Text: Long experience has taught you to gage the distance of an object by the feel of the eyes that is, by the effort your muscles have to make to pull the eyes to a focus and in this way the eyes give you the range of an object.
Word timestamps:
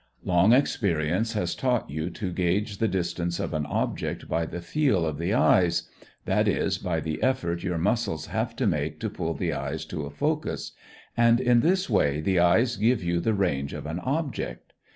Long 0.23 0.51
experience 0.51 1.33
has 1.33 1.53
taught 1.53 1.87
you 1.91 2.09
to 2.09 2.31
gage 2.31 2.79
the 2.79 2.87
distance 2.87 3.39
of 3.39 3.53
an 3.53 3.67
object 3.67 4.27
by 4.27 4.47
the 4.47 4.59
feel 4.59 5.05
of 5.05 5.19
the 5.19 5.31
eyes 5.35 5.87
that 6.25 6.47
is, 6.47 6.79
by 6.79 6.99
the 6.99 7.21
effort 7.21 7.61
your 7.61 7.77
muscles 7.77 8.25
have 8.25 8.55
to 8.55 8.65
make 8.65 8.99
to 9.01 9.11
pull 9.11 9.35
the 9.35 9.53
eyes 9.53 9.85
to 9.85 10.07
a 10.07 10.09
focus 10.09 10.71
and 11.15 11.39
in 11.39 11.59
this 11.59 11.87
way 11.87 12.19
the 12.19 12.39
eyes 12.39 12.77
give 12.77 13.03
you 13.03 13.19
the 13.19 13.35
range 13.35 13.73
of 13.73 13.85
an 13.85 13.99
object. 13.99 14.73